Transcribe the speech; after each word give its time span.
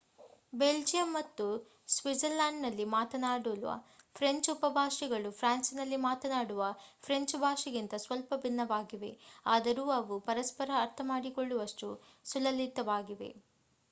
Belgium 0.53 1.09
ಮತ್ತು 1.13 1.45
ಸ್ವಿಟ್ಜರ್‌ಲ್ಯಾಂಡ್‌ನಲ್ಲಿ 1.89 2.85
ಮಾತನಾಡುವ 2.93 3.73
ಫ್ರೆಂಚ್ 4.15 4.49
ಉಪಭಾಷೆಗಳು 4.53 5.31
ಫ್ರಾನ್ಸ್‌ನಲ್ಲಿ 5.33 5.99
ಮಾತನಾಡುವ 6.07 6.71
ಫ್ರೆಂಚ್ 7.03 7.35
ಭಾಷೆಗಿಂತ 7.39 7.93
ಸ್ವಲ್ಪ 8.01 8.41
ಭಿನ್ನವಾಗಿವೆ 8.43 9.11
ಆದರೂ 9.51 9.85
ಅವು 9.99 10.17
ಪರಸ್ಪರ 10.29 10.71
ಅರ್ಥಮಾಡಿಕೊಳ್ಳುವಷ್ಟು 10.81 11.89
ಸುಲಲಿತವಾಗಿವೆ 12.25 13.31